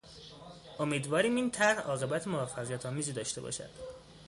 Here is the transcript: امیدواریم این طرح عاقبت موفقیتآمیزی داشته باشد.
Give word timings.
امیدواریم 0.79 1.35
این 1.35 1.51
طرح 1.51 1.79
عاقبت 1.79 2.27
موفقیتآمیزی 2.27 3.13
داشته 3.13 3.41
باشد. 3.41 3.69